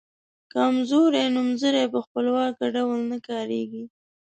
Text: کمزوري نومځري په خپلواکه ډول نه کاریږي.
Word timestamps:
کمزوري 0.53 1.23
نومځري 1.35 1.83
په 1.93 1.99
خپلواکه 2.05 2.63
ډول 2.75 2.99
نه 3.11 3.17
کاریږي. 3.27 3.83